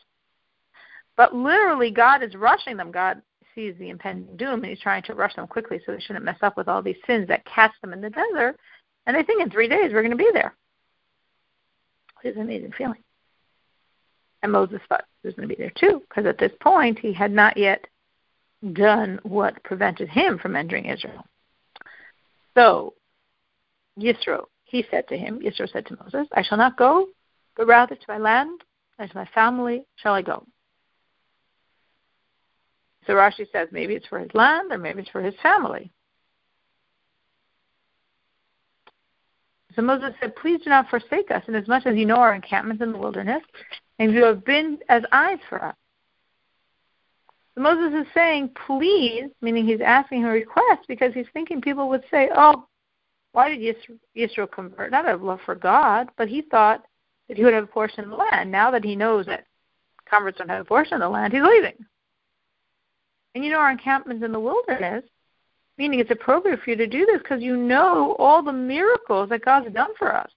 But 1.16 1.35
literally, 1.35 1.90
God 1.90 2.23
is 2.23 2.35
rushing 2.35 2.76
them. 2.76 2.90
God 2.90 3.21
sees 3.54 3.75
the 3.78 3.90
impending 3.90 4.37
doom, 4.37 4.62
and 4.62 4.66
He's 4.66 4.80
trying 4.80 5.02
to 5.02 5.14
rush 5.14 5.35
them 5.37 5.47
quickly 5.47 5.80
so 5.85 5.92
they 5.92 6.00
shouldn't 6.00 6.25
mess 6.25 6.38
up 6.42 6.57
with 6.57 6.68
all 6.68 6.80
these 6.80 6.97
sins 7.07 7.28
that 7.28 7.45
catch 7.45 7.73
them 7.83 7.92
in 7.92 8.00
the 8.00 8.11
desert. 8.11 8.57
And 9.07 9.16
they 9.16 9.23
think 9.23 9.42
in 9.42 9.50
three 9.50 9.68
days 9.68 9.92
we're 9.92 10.02
going 10.02 10.11
to 10.11 10.16
be 10.16 10.30
there. 10.33 10.54
It's 12.23 12.37
an 12.37 12.42
amazing 12.42 12.73
feeling. 12.73 13.02
And 14.42 14.52
Moses 14.52 14.80
thought 14.88 15.04
he 15.23 15.28
was 15.28 15.35
going 15.35 15.49
to 15.49 15.54
be 15.54 15.61
there 15.61 15.73
too, 15.76 16.02
because 16.09 16.26
at 16.26 16.38
this 16.38 16.52
point 16.61 16.99
he 16.99 17.12
had 17.12 17.33
not 17.33 17.57
yet 17.57 17.85
done 18.73 19.21
what 19.23 19.62
prevented 19.65 20.09
him 20.09 20.38
from 20.38 20.57
entering 20.57 20.87
Israel. 20.87 21.25
So, 22.57 22.95
Yisro, 23.99 24.47
he 24.65 24.85
said 24.91 25.07
to 25.09 25.17
him, 25.17 25.41
Yisro 25.41 25.71
said 25.71 25.87
to 25.87 25.97
Moses, 26.03 26.29
I 26.33 26.43
shall 26.43 26.59
not 26.59 26.77
go, 26.77 27.09
but 27.57 27.67
rather 27.67 27.95
to 27.95 28.05
my 28.09 28.19
land 28.19 28.61
and 28.99 29.11
to 29.11 29.17
my 29.17 29.27
family 29.35 29.85
shall 29.97 30.15
I 30.15 30.23
go. 30.23 30.45
So 33.07 33.15
Rashi 33.15 33.50
says 33.53 33.69
maybe 33.73 33.95
it's 33.95 34.07
for 34.07 34.19
his 34.19 34.29
land 34.35 34.71
or 34.71 34.79
maybe 34.79 35.00
it's 35.00 35.11
for 35.11 35.23
his 35.23 35.35
family. 35.43 35.91
So 39.75 39.83
Moses 39.83 40.12
said, 40.21 40.37
Please 40.37 40.61
do 40.62 40.71
not 40.71 40.91
forsake 40.91 41.31
us, 41.31 41.43
inasmuch 41.47 41.87
as 41.87 41.97
you 41.97 42.05
know 42.05 42.17
our 42.17 42.35
encampments 42.35 42.83
in 42.83 42.93
the 42.93 42.99
wilderness, 42.99 43.43
and 43.99 44.12
you 44.12 44.25
have 44.25 44.45
been 44.45 44.79
as 44.88 45.03
eyes 45.12 45.38
for 45.49 45.65
us. 45.65 45.77
So 47.59 47.62
Moses 47.62 48.07
is 48.07 48.07
saying, 48.15 48.50
please, 48.67 49.31
meaning 49.41 49.67
he's 49.67 49.81
asking 49.81 50.25
a 50.25 50.29
request 50.29 50.87
because 50.87 51.12
he's 51.12 51.27
thinking 51.33 51.61
people 51.61 51.88
would 51.88 52.05
say, 52.09 52.31
oh, 52.33 52.69
why 53.33 53.49
did 53.49 53.77
Yisro 54.17 54.49
convert? 54.49 54.93
Not 54.93 55.07
out 55.07 55.17
of 55.17 55.23
love 55.23 55.41
for 55.45 55.57
God, 55.57 56.09
but 56.17 56.29
he 56.29 56.43
thought 56.43 56.85
that 57.27 57.37
he 57.37 57.43
would 57.43 57.55
have 57.55 57.65
a 57.65 57.67
portion 57.67 58.05
of 58.05 58.11
the 58.11 58.17
land. 58.17 58.53
Now 58.53 58.71
that 58.71 58.85
he 58.85 58.95
knows 58.95 59.27
that 59.27 59.45
converts 60.09 60.38
don't 60.38 60.49
have 60.49 60.61
a 60.61 60.65
portion 60.65 60.95
of 60.95 61.00
the 61.00 61.09
land, 61.09 61.33
he's 61.33 61.43
leaving. 61.43 61.75
And 63.35 63.45
you 63.45 63.50
know 63.50 63.59
our 63.59 63.73
encampments 63.73 64.25
in 64.25 64.31
the 64.31 64.38
wilderness, 64.38 65.03
meaning 65.79 65.99
it's 65.99 66.12
appropriate 66.12 66.61
for 66.61 66.71
you 66.71 66.77
to 66.77 66.87
do 66.87 67.07
this 67.07 67.19
because 67.19 67.43
you 67.43 67.57
know 67.57 68.15
all 68.21 68.41
the 68.41 68.53
miracles 68.53 69.31
that 69.31 69.45
God's 69.45 69.75
done 69.75 69.91
for 69.99 70.15
us. 70.15 70.31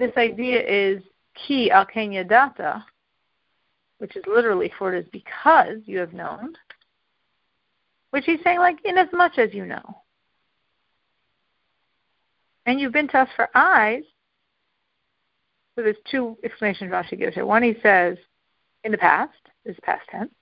This 0.00 0.12
idea 0.16 0.60
is 0.66 1.00
ki 1.46 1.70
al 1.70 1.86
ken 1.86 2.10
yadata, 2.10 2.82
which 4.00 4.16
is 4.16 4.24
literally 4.26 4.72
for 4.78 4.94
it 4.94 4.98
is 4.98 5.10
because 5.12 5.76
you 5.84 5.98
have 5.98 6.14
known, 6.14 6.54
which 8.10 8.24
he's 8.24 8.40
saying 8.42 8.58
like 8.58 8.78
in 8.84 8.96
as 8.96 9.08
much 9.12 9.38
as 9.38 9.52
you 9.52 9.66
know. 9.66 10.02
And 12.64 12.80
you've 12.80 12.94
been 12.94 13.08
to 13.08 13.18
us 13.18 13.28
for 13.36 13.48
eyes. 13.54 14.02
So 15.74 15.82
there's 15.82 15.96
two 16.10 16.38
explanations 16.42 16.90
Rashi 16.90 17.18
gives 17.18 17.34
here. 17.34 17.44
One 17.44 17.62
he 17.62 17.74
says 17.82 18.16
in 18.84 18.92
the 18.92 18.98
past, 18.98 19.36
is 19.66 19.76
past 19.82 20.02
tense. 20.10 20.32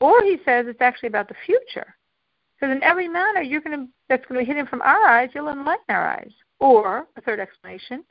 Or 0.00 0.22
he 0.22 0.38
says 0.44 0.66
it's 0.68 0.80
actually 0.80 1.08
about 1.08 1.28
the 1.28 1.34
future. 1.44 1.96
Because 2.54 2.74
in 2.74 2.84
every 2.84 3.08
manner 3.08 3.42
you're 3.42 3.60
gonna 3.60 3.88
that's 4.08 4.24
gonna 4.26 4.40
be 4.40 4.46
hidden 4.46 4.66
from 4.66 4.82
our 4.82 5.02
eyes, 5.08 5.30
you'll 5.34 5.48
enlighten 5.48 5.84
our 5.88 6.06
eyes. 6.06 6.30
Or 6.60 7.08
a 7.16 7.20
third 7.20 7.40
explanation, 7.40 8.04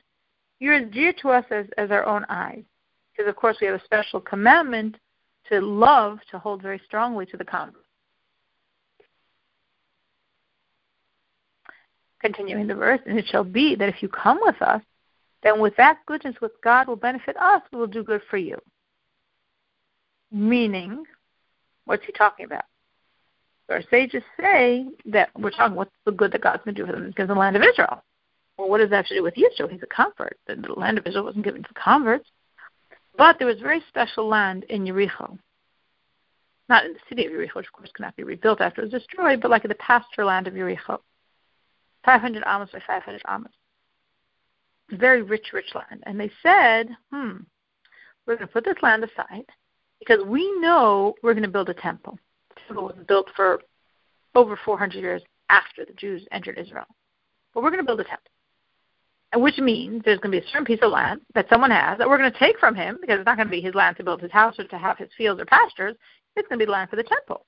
you're 0.60 0.74
as 0.74 0.90
dear 0.92 1.14
to 1.22 1.30
us 1.30 1.46
as, 1.50 1.66
as 1.78 1.90
our 1.90 2.04
own 2.04 2.26
eyes. 2.28 2.64
Because, 3.16 3.28
of 3.28 3.36
course, 3.36 3.56
we 3.60 3.66
have 3.66 3.80
a 3.80 3.84
special 3.84 4.20
commandment 4.20 4.96
to 5.48 5.60
love, 5.60 6.18
to 6.30 6.38
hold 6.38 6.62
very 6.62 6.80
strongly 6.84 7.26
to 7.26 7.36
the 7.36 7.44
convert. 7.44 7.82
Continuing 12.20 12.66
the 12.66 12.74
verse, 12.74 13.00
and 13.06 13.18
it 13.18 13.26
shall 13.26 13.44
be 13.44 13.74
that 13.76 13.88
if 13.88 14.02
you 14.02 14.08
come 14.08 14.38
with 14.40 14.60
us, 14.62 14.80
then 15.42 15.60
with 15.60 15.76
that 15.76 15.98
goodness 16.06 16.34
which 16.40 16.52
God 16.62 16.88
will 16.88 16.96
benefit 16.96 17.36
us, 17.36 17.60
we 17.70 17.78
will 17.78 17.86
do 17.86 18.02
good 18.02 18.22
for 18.30 18.38
you. 18.38 18.58
Meaning, 20.32 21.04
what's 21.84 22.04
he 22.06 22.12
talking 22.12 22.46
about? 22.46 22.64
Our 23.68 23.82
sages 23.90 24.22
say 24.40 24.86
that 25.06 25.30
we're 25.38 25.50
talking 25.50 25.76
what's 25.76 25.90
the 26.04 26.12
good 26.12 26.32
that 26.32 26.42
God's 26.42 26.64
going 26.64 26.74
to 26.74 26.82
do 26.82 26.86
for 26.86 26.92
them 26.92 27.06
because 27.08 27.28
the 27.28 27.34
land 27.34 27.56
of 27.56 27.62
Israel. 27.62 28.02
Well, 28.56 28.68
what 28.68 28.78
does 28.78 28.90
that 28.90 28.96
have 28.96 29.06
to 29.06 29.14
do 29.16 29.22
with 29.22 29.34
Israel? 29.36 29.68
He's 29.68 29.82
a 29.82 29.86
convert. 29.86 30.38
The 30.46 30.56
land 30.76 30.98
of 30.98 31.06
Israel 31.06 31.24
wasn't 31.24 31.44
given 31.44 31.62
to 31.62 31.74
converts. 31.74 32.28
But 33.16 33.38
there 33.38 33.46
was 33.46 33.60
very 33.60 33.82
special 33.88 34.28
land 34.28 34.64
in 34.64 34.84
Yericho. 34.84 35.38
Not 36.68 36.84
in 36.84 36.94
the 36.94 36.98
city 37.08 37.26
of 37.26 37.32
Yericho, 37.32 37.56
which 37.56 37.66
of 37.66 37.72
course 37.72 37.90
cannot 37.94 38.16
be 38.16 38.24
rebuilt 38.24 38.60
after 38.60 38.80
it 38.80 38.90
was 38.90 39.02
destroyed, 39.02 39.40
but 39.40 39.50
like 39.50 39.64
in 39.64 39.68
the 39.68 39.76
pasture 39.76 40.24
land 40.24 40.46
of 40.46 40.54
Yericho. 40.54 40.98
500 42.04 42.42
amos 42.46 42.70
by 42.72 42.80
500 42.86 43.22
amos. 43.28 43.52
Very 44.90 45.22
rich, 45.22 45.52
rich 45.52 45.74
land. 45.74 46.02
And 46.04 46.18
they 46.18 46.30
said, 46.42 46.88
hmm, 47.12 47.38
we're 48.26 48.36
going 48.36 48.48
to 48.48 48.52
put 48.52 48.64
this 48.64 48.82
land 48.82 49.04
aside 49.04 49.46
because 49.98 50.24
we 50.26 50.50
know 50.60 51.14
we're 51.22 51.34
going 51.34 51.44
to 51.44 51.48
build 51.48 51.70
a 51.70 51.74
temple. 51.74 52.18
The 52.50 52.60
temple 52.66 52.84
was 52.84 52.96
built 53.06 53.28
for 53.36 53.60
over 54.34 54.58
400 54.64 54.98
years 54.98 55.22
after 55.48 55.84
the 55.84 55.94
Jews 55.94 56.26
entered 56.32 56.58
Israel. 56.58 56.86
But 57.52 57.62
we're 57.62 57.70
going 57.70 57.82
to 57.82 57.86
build 57.86 58.00
a 58.00 58.04
temple 58.04 58.30
which 59.36 59.58
means 59.58 60.02
there's 60.04 60.18
going 60.20 60.32
to 60.32 60.40
be 60.40 60.46
a 60.46 60.50
certain 60.50 60.64
piece 60.64 60.80
of 60.82 60.92
land 60.92 61.20
that 61.34 61.48
someone 61.48 61.70
has 61.70 61.98
that 61.98 62.08
we're 62.08 62.18
going 62.18 62.32
to 62.32 62.38
take 62.38 62.58
from 62.58 62.74
him 62.74 62.98
because 63.00 63.18
it's 63.18 63.26
not 63.26 63.36
going 63.36 63.48
to 63.48 63.52
be 63.52 63.60
his 63.60 63.74
land 63.74 63.96
to 63.96 64.04
build 64.04 64.20
his 64.20 64.30
house 64.30 64.54
or 64.58 64.64
to 64.64 64.78
have 64.78 64.98
his 64.98 65.08
fields 65.16 65.40
or 65.40 65.46
pastures. 65.46 65.94
It's 66.36 66.48
going 66.48 66.58
to 66.58 66.62
be 66.62 66.66
the 66.66 66.72
land 66.72 66.90
for 66.90 66.96
the 66.96 67.02
temple. 67.02 67.46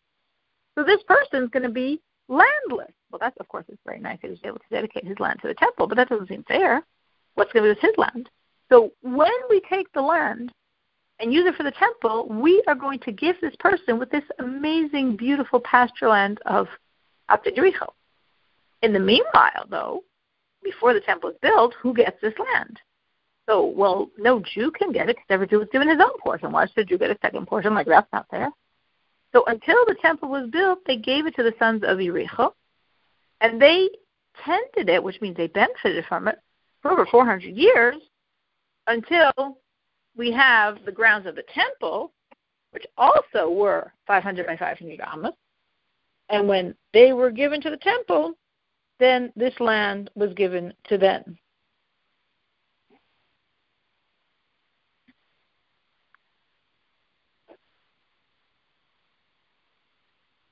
So 0.75 0.85
this 0.85 1.03
person 1.07 1.45
is 1.45 1.51
going 1.51 1.63
to 1.63 1.69
be 1.69 2.01
landless. 2.29 2.93
Well, 3.11 3.19
that's 3.21 3.37
of 3.41 3.49
course 3.49 3.65
it's 3.69 3.81
very 3.85 4.01
nice 4.01 4.19
that 4.23 4.31
he's 4.31 4.41
able 4.45 4.59
to 4.59 4.69
dedicate 4.71 5.07
his 5.07 5.19
land 5.19 5.41
to 5.43 5.49
the 5.49 5.55
temple, 5.55 5.87
but 5.87 5.97
that 5.97 6.09
doesn't 6.09 6.29
seem 6.29 6.45
fair. 6.45 6.85
What's 7.35 7.53
going 7.53 7.65
to 7.65 7.69
be 7.69 7.75
with 7.75 7.81
his 7.81 7.97
land? 7.99 8.29
So 8.69 8.93
when 9.03 9.33
we 9.49 9.61
take 9.69 9.93
the 9.93 10.03
land 10.03 10.53
and 11.21 11.33
use 11.33 11.47
it 11.47 11.55
for 11.55 11.63
the 11.63 11.73
temple, 11.73 12.29
we 12.29 12.63
are 12.67 12.75
going 12.75 12.99
to 13.01 13.13
give 13.13 13.37
this 13.41 13.55
person 13.59 13.99
with 13.99 14.11
this 14.11 14.25
amazing, 14.39 15.17
beautiful 15.17 15.61
pasture 15.61 16.09
land 16.09 16.41
of 16.47 16.67
Abd 17.29 17.59
In 18.83 18.93
the 18.93 19.01
meanwhile, 19.01 19.67
though, 19.71 20.03
before 20.63 20.95
the 20.95 21.01
temple 21.01 21.31
is 21.31 21.37
built, 21.43 21.75
who 21.81 21.95
gets 21.95 22.21
this 22.21 22.35
land? 22.39 22.81
So, 23.49 23.65
well, 23.65 24.11
no 24.19 24.41
Jew 24.41 24.71
can 24.73 24.93
get 24.93 25.09
it 25.09 25.17
because 25.17 25.27
every 25.31 25.47
Jew 25.47 25.61
was 25.61 25.69
given 25.71 25.89
his 25.89 26.01
own 26.01 26.19
portion. 26.21 26.51
Why 26.51 26.67
should 26.67 26.79
a 26.79 26.85
Jew 26.85 26.99
get 26.99 27.11
a 27.11 27.19
second 27.23 27.47
portion? 27.47 27.75
Like, 27.75 27.87
that's 27.87 28.13
not 28.13 28.29
fair. 28.29 28.51
So 29.33 29.45
until 29.47 29.85
the 29.87 29.97
temple 30.01 30.29
was 30.29 30.51
built, 30.51 30.81
they 30.87 30.97
gave 30.97 31.27
it 31.27 31.37
to 31.37 31.43
the 31.43 31.55
sons 31.59 31.83
of 31.85 31.99
Yericho, 31.99 32.53
and 33.41 33.61
they 33.61 33.89
tended 34.45 34.89
it, 34.89 35.03
which 35.03 35.21
means 35.21 35.37
they 35.37 35.47
benefited 35.47 36.05
from 36.07 36.29
it, 36.29 36.39
for 36.83 36.91
over 36.91 37.07
400 37.07 37.55
years 37.55 37.97
until 38.87 39.59
we 40.17 40.33
have 40.33 40.79
the 40.85 40.93
grounds 40.93 41.27
of 41.27 41.35
the 41.35 41.45
temple, 41.55 42.13
which 42.71 42.87
also 42.97 43.51
were 43.51 43.93
500 44.07 44.47
by 44.47 44.57
500 44.57 45.01
amos. 45.13 45.35
And 46.29 46.49
when 46.49 46.75
they 46.93 47.13
were 47.13 47.31
given 47.31 47.61
to 47.61 47.71
the 47.71 47.77
temple, 47.77 48.35
then 48.99 49.33
this 49.37 49.59
land 49.61 50.11
was 50.15 50.33
given 50.35 50.73
to 50.89 50.99
them. 50.99 51.39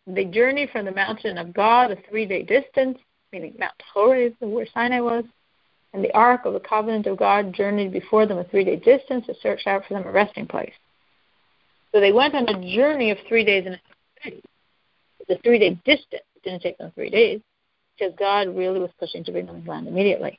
They 0.06 0.26
journeyed 0.26 0.70
from 0.70 0.84
the 0.84 0.92
mountain 0.92 1.38
of 1.38 1.54
God 1.54 1.90
a 1.90 1.96
three 2.08 2.26
day 2.26 2.42
distance, 2.42 2.98
meaning 3.32 3.54
Mount 3.58 3.72
Horeb, 3.92 4.34
where 4.40 4.66
Sinai 4.74 5.00
was, 5.00 5.24
and 5.94 6.04
the 6.04 6.14
Ark 6.14 6.44
of 6.44 6.52
the 6.52 6.60
Covenant 6.60 7.06
of 7.06 7.16
God 7.16 7.54
journeyed 7.54 7.92
before 7.92 8.26
them 8.26 8.36
a 8.36 8.44
three 8.44 8.64
day 8.64 8.76
distance 8.76 9.24
to 9.26 9.34
search 9.40 9.66
out 9.66 9.84
for 9.86 9.94
them 9.94 10.06
a 10.06 10.12
resting 10.12 10.46
place. 10.46 10.74
So 11.92 12.00
they 12.00 12.12
went 12.12 12.34
on 12.34 12.48
a 12.48 12.76
journey 12.76 13.12
of 13.12 13.18
three 13.26 13.44
days 13.44 13.64
and 13.64 13.76
a 13.76 13.80
half. 14.20 14.32
A 15.30 15.38
three 15.38 15.58
day 15.58 15.70
distance. 15.86 16.22
It 16.36 16.42
didn't 16.42 16.60
take 16.60 16.76
them 16.76 16.92
three 16.94 17.08
days 17.08 17.40
because 17.96 18.14
God 18.18 18.48
really 18.56 18.80
was 18.80 18.90
pushing 18.98 19.24
to 19.24 19.32
bring 19.32 19.46
them 19.46 19.62
to 19.62 19.70
land 19.70 19.88
immediately. 19.88 20.38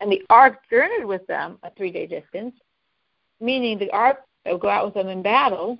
And 0.00 0.10
the 0.10 0.22
ark 0.28 0.60
journeyed 0.70 1.04
with 1.04 1.26
them 1.26 1.58
a 1.62 1.70
three 1.70 1.90
day 1.90 2.06
distance, 2.06 2.54
meaning 3.40 3.78
the 3.78 3.90
ark 3.90 4.18
would 4.46 4.60
go 4.60 4.68
out 4.68 4.84
with 4.84 4.94
them 4.94 5.08
in 5.08 5.22
battle 5.22 5.78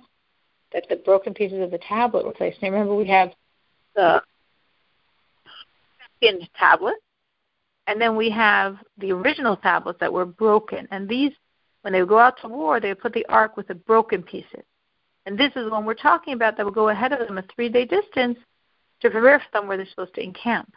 that 0.73 0.85
the 0.89 0.95
broken 0.97 1.33
pieces 1.33 1.61
of 1.61 1.71
the 1.71 1.79
tablet 1.79 2.25
were 2.25 2.31
placed. 2.31 2.61
Now 2.61 2.69
remember, 2.69 2.95
we 2.95 3.07
have 3.07 3.31
the 3.95 4.21
second 6.21 6.49
tablet, 6.57 6.95
and 7.87 8.01
then 8.01 8.15
we 8.15 8.29
have 8.31 8.77
the 8.97 9.11
original 9.11 9.55
tablets 9.57 9.99
that 9.99 10.11
were 10.11 10.25
broken. 10.25 10.87
And 10.91 11.07
these, 11.07 11.31
when 11.81 11.93
they 11.93 12.01
would 12.01 12.09
go 12.09 12.19
out 12.19 12.41
to 12.41 12.47
war, 12.47 12.79
they 12.79 12.89
would 12.89 12.99
put 12.99 13.13
the 13.13 13.25
ark 13.27 13.55
with 13.57 13.67
the 13.67 13.75
broken 13.75 14.23
pieces. 14.23 14.63
And 15.25 15.37
this 15.37 15.51
is 15.55 15.71
when 15.71 15.85
we're 15.85 15.93
talking 15.93 16.33
about 16.33 16.57
that 16.57 16.65
would 16.65 16.75
go 16.75 16.89
ahead 16.89 17.11
of 17.11 17.19
them 17.19 17.37
a 17.37 17.43
three 17.55 17.69
day 17.69 17.85
distance 17.85 18.37
to 19.05 19.11
prepare 19.11 19.39
for 19.39 19.45
them 19.53 19.67
where 19.67 19.77
they're 19.77 19.87
supposed 19.87 20.15
to 20.15 20.23
encamp. 20.23 20.73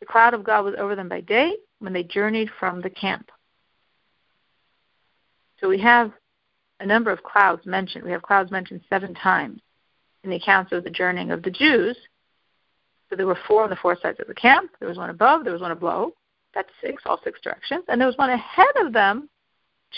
The 0.00 0.06
cloud 0.06 0.34
of 0.34 0.44
God 0.44 0.64
was 0.64 0.74
over 0.78 0.96
them 0.96 1.08
by 1.08 1.20
day 1.20 1.54
when 1.78 1.92
they 1.92 2.02
journeyed 2.02 2.50
from 2.58 2.80
the 2.80 2.90
camp. 2.90 3.30
So 5.60 5.68
we 5.68 5.78
have 5.80 6.12
a 6.80 6.86
number 6.86 7.10
of 7.10 7.22
clouds 7.22 7.64
mentioned. 7.66 8.04
We 8.04 8.10
have 8.10 8.22
clouds 8.22 8.50
mentioned 8.50 8.80
seven 8.90 9.14
times 9.14 9.60
in 10.24 10.30
the 10.30 10.36
accounts 10.36 10.72
of 10.72 10.84
the 10.84 10.90
journeying 10.90 11.30
of 11.30 11.42
the 11.42 11.50
Jews. 11.50 11.96
So 13.08 13.16
there 13.16 13.26
were 13.26 13.38
four 13.46 13.62
on 13.62 13.70
the 13.70 13.76
four 13.76 13.96
sides 14.00 14.18
of 14.20 14.26
the 14.26 14.34
camp. 14.34 14.72
There 14.80 14.88
was 14.88 14.98
one 14.98 15.10
above, 15.10 15.44
there 15.44 15.52
was 15.52 15.62
one 15.62 15.76
below. 15.78 16.12
That's 16.54 16.68
six, 16.82 17.02
all 17.06 17.20
six 17.22 17.40
directions. 17.40 17.84
And 17.88 18.00
there 18.00 18.08
was 18.08 18.18
one 18.18 18.30
ahead 18.30 18.76
of 18.80 18.92
them 18.92 19.28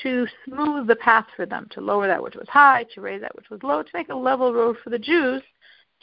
to 0.03 0.27
smooth 0.45 0.87
the 0.87 0.97
path 0.97 1.27
for 1.37 1.47
them, 1.47 1.69
to 1.71 1.81
lower 1.81 2.07
that 2.07 2.23
which 2.23 2.35
was 2.35 2.49
high, 2.49 2.85
to 2.95 3.01
raise 3.01 3.21
that 3.21 3.35
which 3.37 3.51
was 3.51 3.63
low, 3.63 3.83
to 3.83 3.91
make 3.95 4.09
a 4.09 4.15
level 4.15 4.53
road 4.53 4.77
for 4.83 4.91
the 4.91 4.99
Jews, 4.99 5.43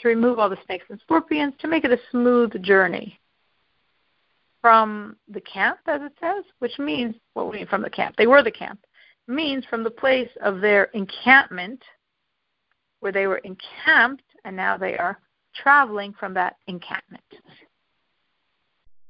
to 0.02 0.08
remove 0.08 0.40
all 0.40 0.50
the 0.50 0.58
snakes 0.66 0.86
and 0.90 1.00
scorpions, 1.02 1.54
to 1.60 1.68
make 1.68 1.84
it 1.84 1.92
a 1.92 2.00
smooth 2.12 2.62
journey 2.64 3.20
from 4.62 5.16
the 5.28 5.42
camp, 5.42 5.80
as 5.88 6.02
it 6.02 6.14
says, 6.20 6.44
which 6.60 6.78
means 6.78 7.16
what 7.34 7.44
well, 7.44 7.52
we 7.52 7.58
mean 7.60 7.68
from 7.68 7.82
the 7.82 7.90
camp. 7.90 8.16
They 8.18 8.28
were 8.28 8.44
the 8.44 8.52
camp 8.52 8.80
means 9.28 9.66
from 9.70 9.84
the 9.84 9.92
place 9.92 10.30
of 10.44 10.62
their 10.62 10.86
encampment, 10.86 11.82
where 13.00 13.12
they 13.12 13.28
were 13.28 13.40
encamped, 13.40 14.24
and 14.44 14.56
now 14.56 14.78
they 14.78 14.98
are 14.98 15.20
traveling 15.56 16.14
from 16.20 16.34
that 16.34 16.58
encampment. 16.68 17.24